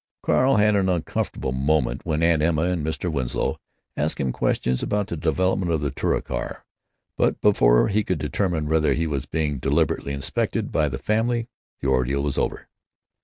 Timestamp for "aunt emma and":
2.23-2.83